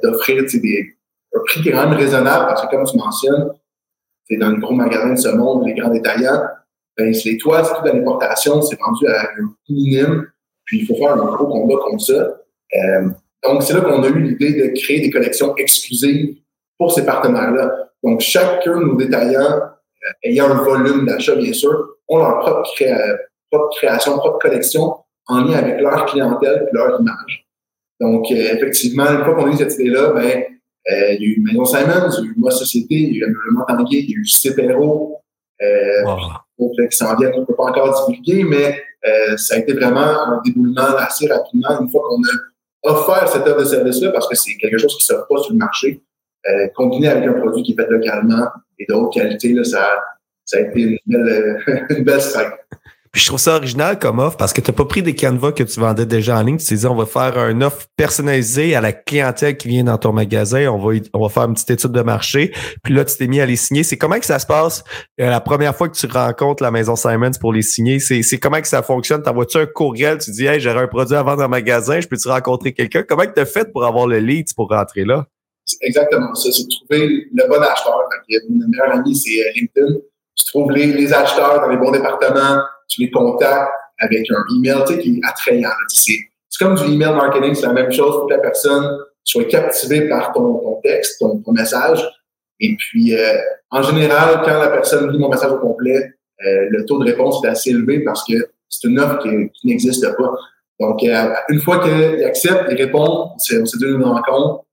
d'offrir 0.02 0.44
des, 0.44 0.96
un 1.36 1.40
prix 1.46 1.62
qui 1.62 1.72
quand 1.72 1.90
même 1.90 1.98
raisonnable, 1.98 2.46
parce 2.48 2.66
que 2.66 2.70
comme 2.70 2.86
tu 2.86 2.98
mentionnes, 2.98 3.52
c'est 4.30 4.38
dans 4.38 4.52
les 4.52 4.60
gros 4.60 4.74
magasins 4.74 5.14
de 5.14 5.20
ce 5.20 5.30
monde, 5.30 5.66
les 5.66 5.74
grands 5.74 5.90
détaillants, 5.90 6.44
ben, 6.98 7.14
les 7.26 7.38
toits, 7.38 7.64
c'est 7.64 7.76
tout 7.76 7.86
dans 7.86 7.94
l'importation, 7.94 8.62
c'est 8.62 8.80
vendu 8.80 9.08
à 9.08 9.22
un 9.22 9.48
coût 9.48 9.74
minime. 9.74 10.28
Puis 10.66 10.80
il 10.80 10.86
faut 10.86 10.96
faire 10.96 11.14
un 11.14 11.18
gros 11.18 11.48
combat 11.48 11.76
comme 11.84 12.00
ça. 12.00 12.14
Euh, 12.14 13.10
donc, 13.44 13.64
c'est 13.64 13.74
là 13.74 13.82
qu'on 13.82 14.04
a 14.04 14.08
eu 14.08 14.22
l'idée 14.22 14.54
de 14.54 14.80
créer 14.80 15.02
des 15.02 15.10
collections 15.10 15.56
exclusives 15.58 16.38
pour 16.78 16.94
ces 16.94 17.06
partenaires-là. 17.06 17.90
Donc, 18.04 18.22
chacun 18.22 18.80
de 18.80 18.86
nos 18.86 18.96
détaillants, 18.96 19.40
euh, 19.42 20.12
ayant 20.24 20.52
un 20.52 20.64
volume 20.64 21.06
d'achat, 21.06 21.36
bien 21.36 21.52
sûr, 21.52 21.98
ont 22.08 22.18
leur 22.18 22.40
propre, 22.40 22.70
propre 23.52 23.76
création, 23.76 24.18
propre 24.18 24.40
collection 24.40 24.96
en 25.28 25.46
lien 25.46 25.58
avec 25.58 25.80
leur 25.82 26.06
clientèle 26.06 26.68
et 26.70 26.76
leur 26.76 27.00
image. 27.00 27.48
Donc, 28.00 28.32
euh, 28.32 28.36
effectivement, 28.36 29.06
une 29.06 29.24
fois 29.24 29.36
qu'on 29.36 29.46
a 29.46 29.54
eu 29.54 29.58
cette 29.58 29.74
idée-là, 29.76 30.12
ben, 30.12 30.44
il 30.86 31.22
y 31.22 31.26
a 31.26 31.28
eu 31.28 31.42
Maison 31.42 31.66
Simons, 31.66 32.10
il 32.20 32.26
y 32.26 32.28
a 32.28 32.32
eu 32.32 32.34
Moi 32.38 32.52
Société, 32.52 32.96
il 32.96 33.16
y 33.16 33.16
a 33.16 33.20
eu 33.20 33.24
Ameublement 33.24 33.66
Tanguay, 33.66 34.00
il 34.00 34.10
y 34.10 34.14
a 34.14 34.18
eu 34.18 34.26
Cepero, 34.26 35.24
euh, 35.64 36.04
wow. 36.58 36.72
qui 36.90 36.98
s'en 36.98 37.16
vient, 37.16 37.32
on 37.36 37.42
ne 37.42 37.46
peut 37.46 37.56
pas 37.56 37.66
encore 37.66 38.08
divulguer, 38.08 38.44
mais 38.44 38.82
euh, 39.06 39.38
ça 39.38 39.56
a 39.56 39.60
été 39.60 39.74
vraiment 39.74 40.02
un 40.02 40.42
déboulement 40.44 40.96
assez 40.98 41.28
rapidement 41.28 41.80
une 41.80 41.90
fois 41.90 42.02
qu'on 42.08 42.22
a 42.22 42.92
offert 42.92 43.28
cette 43.30 43.48
offre 43.48 43.60
de 43.60 43.66
service-là 43.66 44.12
parce 44.12 44.28
que 44.28 44.36
c'est 44.36 44.56
quelque 44.58 44.78
chose 44.78 44.98
qui 44.98 45.12
ne 45.12 45.18
sort 45.18 45.28
pas 45.28 45.38
sur 45.38 45.54
le 45.54 45.60
marché. 45.60 46.02
Euh, 46.46 46.68
combiné 46.76 47.08
avec 47.08 47.26
un 47.30 47.34
produit 47.34 47.64
qui 47.64 47.72
est 47.72 47.76
fait 47.76 47.90
localement 47.90 48.48
et 48.78 48.86
de 48.88 48.94
haute 48.94 49.14
qualité, 49.14 49.54
là, 49.54 49.64
ça, 49.64 49.88
ça 50.44 50.58
a 50.58 50.62
été 50.62 50.82
une 50.82 50.98
belle, 51.06 51.64
une 51.90 52.04
belle 52.04 52.22
strike. 52.22 52.54
Puis 53.14 53.22
je 53.22 53.28
trouve 53.28 53.40
ça 53.40 53.58
original 53.58 54.00
comme 54.00 54.18
offre 54.18 54.38
parce 54.38 54.54
que 54.54 54.60
tu 54.62 54.72
n'as 54.72 54.76
pas 54.76 54.86
pris 54.86 55.04
des 55.04 55.14
canevas 55.14 55.52
que 55.52 55.62
tu 55.62 55.80
vendais 55.80 56.08
déjà 56.08 56.40
en 56.40 56.42
ligne. 56.42 56.58
Tu 56.58 56.66
t'es 56.66 56.78
dit, 56.78 56.88
on 56.88 56.96
va 56.96 57.06
faire 57.06 57.38
un 57.38 57.62
offre 57.62 57.86
personnalisée 57.96 58.76
à 58.76 58.82
la 58.82 58.92
clientèle 58.92 59.56
qui 59.56 59.68
vient 59.68 59.84
dans 59.84 60.00
ton 60.00 60.12
magasin. 60.12 60.68
On 60.70 60.80
va, 60.80 60.98
on 61.14 61.22
va 61.22 61.30
faire 61.30 61.44
une 61.44 61.54
petite 61.54 61.70
étude 61.70 61.92
de 61.92 62.02
marché. 62.02 62.52
Puis 62.84 62.92
là, 62.92 63.06
tu 63.06 63.16
t'es 63.16 63.28
mis 63.28 63.40
à 63.40 63.46
les 63.46 63.56
signer. 63.56 63.84
C'est 63.84 64.00
comment 64.00 64.18
que 64.18 64.26
ça 64.26 64.40
se 64.40 64.48
passe 64.48 64.84
euh, 65.22 65.30
la 65.30 65.42
première 65.42 65.76
fois 65.76 65.90
que 65.90 65.96
tu 65.96 66.08
rencontres 66.08 66.64
la 66.64 66.72
maison 66.72 66.96
Simons 66.96 67.30
pour 67.40 67.54
les 67.54 67.62
signer? 67.62 68.00
C'est, 68.00 68.24
comment 68.40 68.60
que 68.60 68.68
ça 68.68 68.82
fonctionne? 68.82 69.22
T'envoies-tu 69.22 69.58
un 69.60 69.68
courriel? 69.68 70.18
Tu 70.18 70.32
dis, 70.32 70.48
hey, 70.48 70.60
j'aurais 70.60 70.82
un 70.82 70.88
produit 70.88 71.16
à 71.16 71.22
vendre 71.22 71.44
en 71.44 71.50
magasin. 71.50 72.00
Je 72.00 72.08
peux-tu 72.08 72.28
rencontrer 72.30 72.74
quelqu'un? 72.74 73.04
Comment 73.08 73.28
que 73.28 73.34
tu 73.36 73.42
as 73.42 73.46
fait 73.46 73.72
pour 73.72 73.86
avoir 73.86 74.08
le 74.08 74.18
lead 74.18 74.48
pour 74.56 74.70
rentrer 74.70 75.06
là? 75.06 75.28
Exactement 75.82 76.34
ça. 76.34 76.50
C'est 76.52 76.66
trouver 76.68 77.28
le 77.32 77.48
bon 77.48 77.62
acheteur. 77.62 78.10
Mon 78.50 78.68
meilleur 78.70 78.92
ami, 78.92 79.16
c'est 79.16 79.40
euh, 79.40 79.52
LinkedIn. 79.54 80.00
Tu 80.36 80.46
trouves 80.48 80.72
les, 80.72 80.88
les 80.88 81.14
acheteurs 81.14 81.62
dans 81.62 81.70
les 81.70 81.78
bons 81.78 81.92
départements 81.92 82.60
les 83.02 83.12
contactes 83.12 83.72
avec 84.00 84.26
un 84.32 84.44
email 84.56 84.84
tu 84.86 84.94
sais, 84.94 85.00
qui 85.00 85.18
est 85.18 85.28
attrayant. 85.28 85.70
C'est, 85.88 86.18
comme 86.60 86.76
du 86.76 86.84
email 86.86 87.14
marketing, 87.14 87.56
c'est 87.56 87.66
la 87.66 87.74
même 87.74 87.92
chose 87.92 88.16
pour 88.16 88.28
que 88.28 88.34
la 88.34 88.40
personne 88.40 89.00
soit 89.24 89.46
captivée 89.46 90.08
par 90.08 90.34
ton, 90.34 90.60
ton 90.60 90.80
texte, 90.84 91.20
ton, 91.20 91.42
message. 91.52 92.04
Et 92.60 92.76
puis, 92.78 93.16
euh, 93.16 93.38
en 93.72 93.82
général, 93.82 94.42
quand 94.46 94.60
la 94.60 94.70
personne 94.70 95.12
lit 95.12 95.18
mon 95.18 95.30
message 95.30 95.52
au 95.52 95.58
complet, 95.58 96.14
euh, 96.46 96.68
le 96.70 96.86
taux 96.86 97.00
de 97.00 97.06
réponse 97.06 97.44
est 97.44 97.48
assez 97.48 97.70
élevé 97.72 98.04
parce 98.04 98.24
que 98.26 98.34
c'est 98.70 98.88
une 98.88 99.00
offre 99.00 99.20
qui, 99.20 99.52
n'existe 99.64 100.06
pas. 100.16 100.32
Donc, 100.80 101.04
euh, 101.04 101.34
une 101.50 101.62
fois 101.62 101.80
qu'il 101.80 102.24
accepte, 102.24 102.66
il 102.70 102.78
répond, 102.78 103.32
c'est, 103.38 103.62
on 103.62 103.66
s'est 103.66 103.78
donné 103.80 103.96
une 103.96 104.04
rencontre 104.04 104.66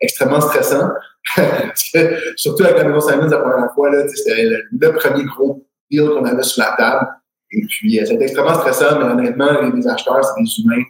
extrêmement 0.00 0.40
stressant. 0.40 0.90
parce 1.36 1.90
que, 1.92 1.98
surtout 2.36 2.64
avec 2.64 2.78
la 2.78 2.84
maison 2.84 3.00
Simons 3.00 3.28
la 3.28 3.38
première 3.38 3.72
fois, 3.74 3.90
c'était 4.08 4.42
le, 4.42 4.62
le 4.78 4.92
premier 4.92 5.24
gros 5.24 5.64
deal 5.90 6.08
qu'on 6.08 6.24
avait 6.24 6.42
sur 6.42 6.62
la 6.62 6.74
table. 6.76 7.06
Et 7.52 7.62
puis, 7.68 8.00
euh, 8.00 8.04
c'est 8.06 8.20
extrêmement 8.20 8.54
stressant, 8.54 8.98
mais 8.98 9.04
honnêtement, 9.04 9.60
les, 9.74 9.86
acheteurs, 9.86 10.24
c'est 10.24 10.42
des 10.42 10.60
humains. 10.60 10.82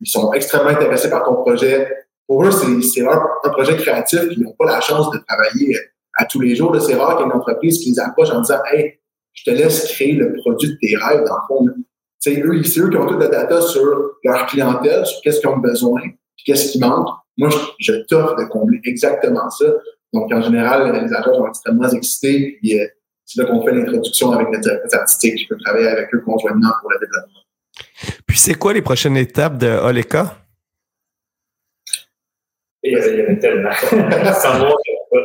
Ils 0.00 0.10
sont 0.10 0.32
extrêmement 0.32 0.70
intéressés 0.70 1.10
par 1.10 1.24
ton 1.24 1.36
projet. 1.36 1.88
Pour 2.26 2.44
eux, 2.44 2.50
c'est 2.50 3.06
un, 3.06 3.22
un 3.44 3.50
projet 3.50 3.76
créatif, 3.76 4.28
puis 4.28 4.40
n'ont 4.40 4.54
pas 4.58 4.66
la 4.66 4.80
chance 4.80 5.10
de 5.10 5.18
travailler 5.18 5.76
à 6.14 6.24
tous 6.24 6.40
les 6.40 6.54
jours. 6.54 6.78
C'est 6.80 6.94
rare 6.94 7.16
qu'il 7.16 7.26
y 7.26 7.28
ait 7.28 7.32
une 7.32 7.38
entreprise 7.38 7.78
qui 7.78 7.90
les 7.90 8.00
approche 8.00 8.30
en 8.30 8.40
disant 8.40 8.58
Hey, 8.72 9.00
je 9.32 9.44
te 9.44 9.50
laisse 9.50 9.92
créer 9.92 10.12
le 10.12 10.34
produit 10.34 10.70
de 10.70 10.78
tes 10.80 10.96
rêves, 10.96 11.24
dans 11.24 11.36
le 11.36 11.40
fond. 11.48 11.66
c'est 12.18 12.40
eux, 12.42 12.62
c'est 12.64 12.80
eux 12.80 12.90
qui 12.90 12.96
ont 12.96 13.06
toute 13.06 13.20
la 13.20 13.28
data 13.28 13.60
sur 13.60 13.84
leur 14.24 14.46
clientèle, 14.46 15.06
sur 15.06 15.20
qu'est-ce 15.22 15.40
qu'ils 15.40 15.48
ont 15.48 15.58
besoin, 15.58 16.02
qu'est-ce 16.44 16.72
qui 16.72 16.80
manque. 16.80 17.08
Moi, 17.38 17.48
je, 17.78 17.92
t'offre 18.08 18.36
de 18.36 18.44
combler 18.44 18.80
exactement 18.84 19.48
ça. 19.50 19.66
Donc, 20.12 20.30
en 20.32 20.42
général, 20.42 20.92
les 20.92 21.12
acteurs 21.12 21.36
sont 21.36 21.46
extrêmement 21.46 21.88
excités. 21.88 22.58
Puis, 22.60 22.78
euh, 22.78 22.86
c'est 23.30 23.42
là 23.42 23.48
qu'on 23.48 23.64
fait 23.64 23.70
l'introduction 23.70 24.32
avec 24.32 24.48
notre 24.48 24.96
artistique 24.96 25.36
qui 25.36 25.46
peut 25.46 25.56
travailler 25.64 25.86
avec 25.86 26.12
eux 26.12 26.20
conjointement 26.20 26.70
pour 26.80 26.90
le 26.90 26.98
développement. 26.98 27.40
Puis, 28.26 28.38
c'est 28.38 28.54
quoi 28.54 28.72
les 28.72 28.82
prochaines 28.82 29.16
étapes 29.16 29.56
de 29.56 29.68
Oleka? 29.68 30.36
Il 32.82 32.92
y 32.92 32.96
avait, 32.96 33.12
il 33.12 33.18
y 33.18 33.22
avait 33.22 33.38
tellement. 33.38 33.70
Savoir 34.32 34.74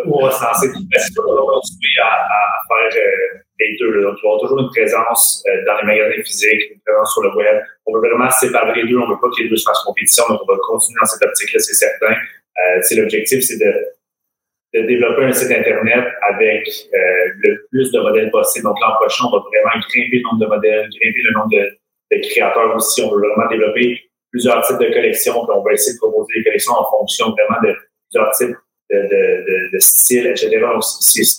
où 0.06 0.20
on 0.20 0.26
va 0.26 0.32
se 0.32 0.44
lancer. 0.44 0.68
Mais 0.92 1.00
c'est 1.00 1.14
sûr 1.14 1.24
qu'on 1.24 1.34
va 1.34 1.42
continuer 1.42 2.02
à, 2.04 2.14
à 2.14 2.92
faire 2.92 3.02
euh, 3.02 3.40
les 3.60 3.78
deux. 3.80 4.04
Donc, 4.04 4.18
il 4.18 4.22
va 4.22 4.30
y 4.30 4.34
avoir 4.34 4.40
toujours 4.42 4.60
une 4.60 4.70
présence 4.70 5.44
euh, 5.48 5.66
dans 5.66 5.78
les 5.78 5.88
magasins 5.88 6.22
physiques, 6.24 6.74
une 6.74 6.82
présence 6.86 7.12
sur 7.12 7.24
le 7.24 7.36
web. 7.36 7.64
On 7.88 7.94
veut 7.94 8.08
vraiment 8.08 8.30
séparer 8.30 8.84
les 8.84 8.88
deux. 8.88 8.98
On 8.98 9.08
ne 9.08 9.14
veut 9.14 9.20
pas 9.20 9.30
que 9.36 9.42
les 9.42 9.50
deux 9.50 9.58
se 9.58 9.64
fassent 9.64 9.84
compétition, 9.84 10.26
donc 10.30 10.42
on 10.44 10.54
va 10.54 10.60
continuer 10.68 11.00
dans 11.02 11.08
cette 11.08 11.24
optique-là, 11.24 11.60
c'est 11.60 11.74
certain. 11.74 12.14
Euh, 12.14 12.80
c'est 12.84 12.96
l'objectif, 12.96 13.42
c'est 13.42 13.58
de, 13.58 13.74
de, 14.76 14.88
développer 14.88 15.24
un 15.24 15.32
site 15.32 15.52
Internet 15.52 16.06
avec 16.34 16.68
euh, 16.68 16.98
le 17.40 17.66
plus 17.72 17.92
de 17.92 18.00
modèles 18.00 18.32
possible. 18.32 18.66
Donc, 18.66 18.80
l'an 18.82 18.96
prochain, 18.96 19.26
on 19.28 19.32
va 19.32 19.44
vraiment 19.44 19.82
grimper 19.90 20.18
le 20.18 20.22
nombre 20.24 20.40
de 20.40 20.46
modèles, 20.48 20.90
grimper 20.90 21.22
le 21.24 21.34
nombre 21.34 21.50
de, 21.50 21.78
créateurs 22.30 22.76
aussi. 22.76 23.02
On 23.02 23.12
veut 23.12 23.28
vraiment 23.28 23.50
développer 23.50 24.00
plusieurs 24.32 24.66
types 24.66 24.80
de 24.80 24.94
collections. 24.94 25.34
Puis 25.34 25.56
on 25.56 25.64
va 25.64 25.74
essayer 25.74 25.94
de 25.94 26.00
proposer 26.00 26.34
des 26.38 26.44
collections 26.44 26.74
en 26.74 26.90
fonction 26.90 27.32
vraiment 27.32 27.62
de 27.64 27.76
plusieurs 28.10 28.32
types 28.32 28.56
de, 28.92 28.98
de, 28.98 29.72
de, 29.74 29.80
styles, 29.80 30.28
etc. 30.28 30.60
Donc, 30.60 30.84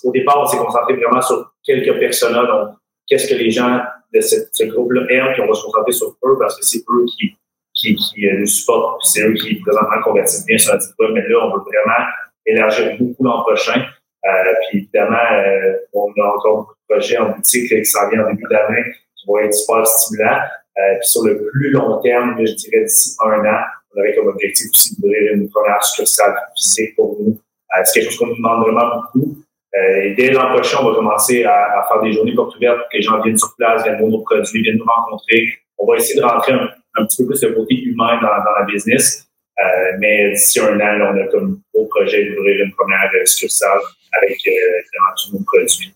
au 0.04 0.12
départ, 0.12 0.42
on 0.42 0.46
s'est 0.46 0.58
concentré 0.58 0.94
vraiment 0.94 1.22
sur 1.22 1.52
quelques 1.64 1.98
personas. 1.98 2.44
Donc, 2.44 2.76
qu'est-ce 3.06 3.28
que 3.28 3.34
les 3.34 3.50
gens 3.50 3.80
de 4.12 4.20
ce 4.20 4.64
groupe-là 4.64 5.02
aiment, 5.10 5.32
puis 5.32 5.42
on 5.42 5.46
va 5.46 5.54
se 5.54 5.62
concentrer 5.62 5.92
sur 5.92 6.16
eux 6.24 6.36
parce 6.38 6.56
que 6.56 6.64
c'est 6.64 6.78
eux 6.78 7.04
qui, 7.16 7.36
qui, 7.74 7.94
qui 7.94 8.28
euh, 8.28 8.38
nous 8.38 8.46
supportent, 8.46 9.04
c'est 9.04 9.22
eux 9.22 9.34
qui 9.34 9.56
présentement 9.56 10.02
convertissent 10.02 10.46
bien 10.46 10.58
sur 10.58 10.72
la 10.72 10.78
petite 10.78 10.94
web. 10.98 11.10
Mais 11.12 11.22
là, 11.28 11.44
on 11.44 11.56
veut 11.56 11.62
vraiment 11.64 12.04
élargir 12.46 12.96
beaucoup 12.98 13.24
l'an 13.24 13.42
prochain. 13.42 13.84
Euh, 14.24 14.52
puis 14.68 14.78
évidemment, 14.78 15.16
euh, 15.16 15.76
on 15.92 16.10
a 16.20 16.26
encore 16.26 16.56
beaucoup 16.56 16.74
de 16.88 16.94
projets 16.94 17.18
en 17.18 17.30
boutique 17.30 17.68
qui 17.68 17.84
s'en 17.84 18.08
viennent 18.08 18.22
en 18.22 18.30
début 18.30 18.44
d'année 18.50 18.82
qui 19.16 19.26
vont 19.26 19.38
être 19.38 19.54
super 19.54 19.86
stimulants. 19.86 20.40
Euh, 20.78 20.94
puis 20.98 21.08
sur 21.08 21.24
le 21.24 21.46
plus 21.50 21.70
long 21.70 22.00
terme, 22.00 22.36
je 22.38 22.52
dirais 22.52 22.84
d'ici 22.84 23.16
un 23.24 23.44
an, 23.44 23.60
on 23.94 24.00
avait 24.00 24.14
comme 24.14 24.28
objectif 24.28 24.70
aussi 24.72 25.00
d'ouvrir 25.00 25.34
une 25.34 25.48
première 25.48 25.82
succursale 25.82 26.34
physique 26.56 26.96
pour 26.96 27.16
nous. 27.20 27.38
C'est 27.84 28.00
quelque 28.00 28.10
chose 28.10 28.18
qu'on 28.18 28.26
nous 28.26 28.36
demande 28.36 28.62
vraiment 28.62 28.96
beaucoup. 28.96 29.36
Et 29.74 30.14
dès 30.14 30.30
l'an 30.30 30.54
prochain, 30.54 30.78
on 30.80 30.88
va 30.88 30.94
commencer 30.94 31.44
à, 31.44 31.86
faire 31.88 32.00
des 32.00 32.12
journées 32.12 32.34
portes 32.34 32.56
ouvertes 32.56 32.78
pour 32.78 32.88
que 32.88 32.96
les 32.96 33.02
gens 33.02 33.20
viennent 33.20 33.36
sur 33.36 33.54
place, 33.58 33.82
viennent 33.82 33.98
voir 33.98 34.10
nos 34.10 34.22
produits, 34.22 34.62
viennent 34.62 34.78
nous 34.78 34.84
rencontrer. 34.84 35.48
On 35.76 35.86
va 35.86 35.96
essayer 35.96 36.18
de 36.18 36.24
rentrer 36.24 36.52
un, 36.52 36.70
un 36.96 37.04
petit 37.04 37.22
peu 37.22 37.28
plus 37.28 37.42
le 37.42 37.52
côté 37.54 37.74
humain 37.74 38.18
dans, 38.22 38.28
dans 38.44 38.58
la 38.58 38.64
business. 38.64 39.26
Euh, 39.58 39.92
mais 39.98 40.30
d'ici 40.32 40.60
un 40.60 40.78
an, 40.80 41.14
on 41.14 41.20
a 41.20 41.26
comme 41.28 41.60
beau 41.72 41.86
projet 41.86 42.24
d'ouvrir 42.26 42.64
une 42.64 42.72
première 42.72 43.10
succursale 43.24 43.80
avec 44.20 44.38
euh, 44.46 44.52
tous 45.16 45.32
nos 45.32 45.44
produits. 45.44 45.95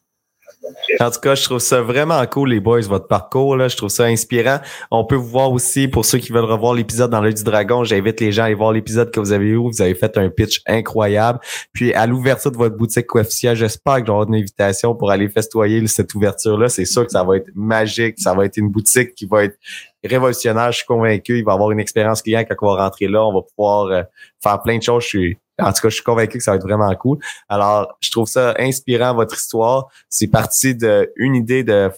En 1.01 1.11
tout 1.11 1.21
cas, 1.21 1.35
je 1.35 1.45
trouve 1.45 1.59
ça 1.59 1.81
vraiment 1.81 2.25
cool, 2.27 2.51
les 2.51 2.61
boys, 2.61 2.81
votre 2.83 3.07
parcours. 3.07 3.57
Là. 3.57 3.69
Je 3.69 3.77
trouve 3.77 3.89
ça 3.89 4.05
inspirant. 4.05 4.59
On 4.91 5.05
peut 5.05 5.17
vous 5.17 5.29
voir 5.29 5.53
aussi, 5.53 5.89
pour 5.89 6.05
ceux 6.05 6.19
qui 6.19 6.33
veulent 6.33 6.45
revoir 6.45 6.75
l'épisode 6.75 7.11
dans 7.11 7.21
l'œil 7.21 7.35
du 7.35 7.45
dragon, 7.45 7.85
j'invite 7.85 8.21
les 8.21 8.33
gens 8.33 8.43
à 8.43 8.47
aller 8.47 8.55
voir 8.55 8.73
l'épisode 8.73 9.11
que 9.11 9.21
vous 9.21 9.33
avez 9.33 9.47
eu. 9.47 9.57
Vous 9.57 9.81
avez 9.81 9.95
fait 9.95 10.17
un 10.19 10.29
pitch 10.29 10.61
incroyable. 10.67 11.41
Puis 11.73 11.95
à 11.95 12.07
l'ouverture 12.07 12.51
de 12.51 12.57
votre 12.57 12.77
boutique 12.77 13.07
Coefficient, 13.07 13.55
j'espère 13.55 14.01
que 14.01 14.07
j'aurai 14.07 14.27
une 14.29 14.35
invitation 14.35 14.95
pour 14.95 15.11
aller 15.11 15.29
festoyer 15.29 15.87
cette 15.87 16.15
ouverture-là. 16.15 16.69
C'est 16.69 16.85
sûr 16.85 17.07
que 17.07 17.13
ça 17.13 17.25
va 17.25 17.37
être 17.37 17.51
magique. 17.55 18.19
Ça 18.19 18.35
va 18.35 18.45
être 18.45 18.57
une 18.57 18.69
boutique 18.69 19.15
qui 19.15 19.27
va 19.27 19.45
être 19.45 19.57
révolutionnaire. 20.05 20.73
Je 20.73 20.79
suis 20.79 20.87
convaincu. 20.87 21.39
Il 21.39 21.45
va 21.45 21.53
avoir 21.53 21.71
une 21.71 21.81
expérience 21.81 22.23
client 22.23 22.45
quand 22.49 22.55
on 22.61 22.75
va 22.75 22.85
rentrer 22.85 23.09
là. 23.09 23.25
On 23.25 23.33
va 23.33 23.41
pouvoir 23.43 23.87
euh, 23.87 24.03
faire 24.43 24.61
plein 24.63 24.79
de 24.79 24.83
choses. 24.83 25.05
Je 25.05 25.09
suis 25.09 25.39
en 25.61 25.73
tout 25.73 25.83
cas, 25.83 25.89
je 25.89 25.95
suis 25.95 26.05
convaincu 26.05 26.39
que 26.39 26.45
ça 26.45 26.53
va 26.53 26.57
être 26.57 26.63
vraiment 26.63 26.95
cool. 26.97 27.19
Alors, 27.49 27.97
je 28.01 28.11
trouve 28.11 28.29
ça 28.29 28.55
inspirant, 28.59 29.15
votre 29.15 29.35
histoire. 29.35 29.89
C'est 30.09 30.29
parti 30.29 30.75
d'une 30.75 31.35
idée 31.35 31.65
de 31.65 31.91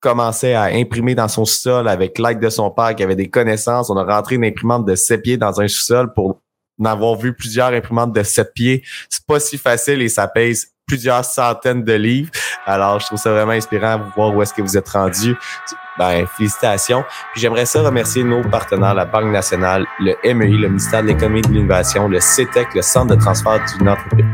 commencer 0.00 0.52
à 0.52 0.64
imprimer 0.64 1.14
dans 1.14 1.28
son 1.28 1.44
sous-sol 1.44 1.88
avec 1.88 2.18
l'aide 2.18 2.38
de 2.38 2.50
son 2.50 2.70
père 2.70 2.94
qui 2.94 3.02
avait 3.02 3.16
des 3.16 3.28
connaissances. 3.28 3.90
On 3.90 3.96
a 3.96 4.04
rentré 4.04 4.36
une 4.36 4.44
imprimante 4.44 4.84
de 4.84 4.94
7 4.94 5.22
pieds 5.22 5.36
dans 5.36 5.60
un 5.60 5.68
sous-sol 5.68 6.12
pour 6.14 6.40
en 6.80 6.84
avoir 6.84 7.16
vu 7.16 7.32
plusieurs 7.32 7.68
imprimantes 7.68 8.12
de 8.12 8.22
7 8.22 8.52
pieds. 8.54 8.84
C'est 9.08 9.24
pas 9.26 9.40
si 9.40 9.58
facile 9.58 10.02
et 10.02 10.08
ça 10.08 10.28
pèse 10.28 10.68
plusieurs 10.86 11.24
centaines 11.24 11.82
de 11.82 11.94
livres. 11.94 12.30
Alors, 12.66 13.00
je 13.00 13.06
trouve 13.06 13.18
ça 13.18 13.32
vraiment 13.32 13.52
inspirant 13.52 13.98
de 13.98 14.04
voir 14.14 14.34
où 14.34 14.42
est-ce 14.42 14.54
que 14.54 14.62
vous 14.62 14.76
êtes 14.76 14.88
rendu 14.88 15.34
ben, 15.98 16.26
félicitations. 16.36 17.04
Puis 17.32 17.40
j'aimerais 17.40 17.66
ça 17.66 17.82
remercier 17.82 18.24
nos 18.24 18.42
partenaires, 18.42 18.94
la 18.94 19.04
Banque 19.04 19.32
nationale, 19.32 19.86
le 20.00 20.14
MEI, 20.34 20.48
le 20.48 20.68
ministère 20.68 21.02
de 21.02 21.08
l'Économie 21.08 21.40
et 21.40 21.42
de 21.42 21.52
l'Innovation, 21.52 22.08
le 22.08 22.20
CETEC, 22.20 22.74
le 22.74 22.82
Centre 22.82 23.14
de 23.14 23.20
transfert 23.20 23.60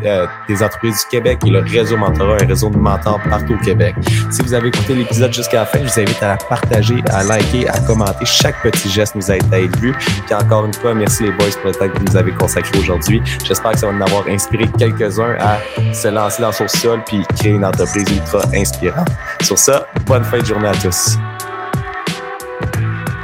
euh, 0.05 0.27
des 0.49 0.63
entreprises 0.63 1.01
du 1.01 1.11
Québec 1.11 1.39
et 1.47 1.51
le 1.51 1.61
réseau 1.61 1.97
Mentorat, 1.97 2.39
un 2.43 2.47
réseau 2.47 2.71
de 2.71 2.77
mentors 2.77 3.21
partout 3.29 3.55
au 3.55 3.65
Québec. 3.65 3.95
Si 4.31 4.43
vous 4.43 4.55
avez 4.55 4.69
écouté 4.69 4.95
l'épisode 4.95 5.33
jusqu'à 5.33 5.61
la 5.61 5.67
fin, 5.67 5.79
je 5.79 5.93
vous 5.93 6.01
invite 6.01 6.23
à 6.23 6.37
partager, 6.37 7.03
à 7.11 7.23
liker, 7.25 7.69
à 7.69 7.79
commenter. 7.81 8.25
Chaque 8.25 8.61
petit 8.63 8.89
geste 8.89 9.15
nous 9.15 9.31
aide 9.31 9.43
à 9.53 9.61
être 9.61 9.79
vu. 9.79 9.93
Puis 9.93 10.35
encore 10.35 10.65
une 10.65 10.75
fois, 10.75 10.95
merci 10.95 11.25
les 11.25 11.33
boys 11.33 11.47
pour 11.61 11.71
le 11.71 11.75
temps 11.75 11.89
que 11.89 11.99
vous 11.99 12.05
nous 12.05 12.17
avez 12.17 12.33
consacré 12.33 12.79
aujourd'hui. 12.79 13.23
J'espère 13.45 13.73
que 13.73 13.79
ça 13.79 13.87
va 13.87 13.93
nous 13.93 14.03
avoir 14.03 14.27
inspiré 14.29 14.69
quelques-uns 14.79 15.37
à 15.39 15.59
se 15.93 16.09
lancer 16.09 16.43
dans 16.43 16.53
son 16.53 16.69
sol 16.69 17.03
puis 17.07 17.25
créer 17.39 17.53
une 17.53 17.65
entreprise 17.65 18.09
ultra 18.11 18.43
inspirante. 18.55 19.09
Sur 19.43 19.59
ça, 19.59 19.87
bonne 20.07 20.25
fin 20.25 20.39
de 20.39 20.45
journée 20.45 20.69
à 20.69 20.75
tous. 20.75 21.19